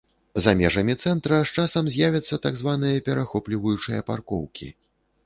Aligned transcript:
За 0.43 0.51
межамі 0.59 0.93
цэнтра 1.07 1.41
з 1.49 1.53
часам 1.63 1.91
з'явяцца 1.95 2.39
так 2.45 2.57
званыя 2.63 3.05
перахопліваючыя 3.11 4.01
паркоўкі. 4.09 4.73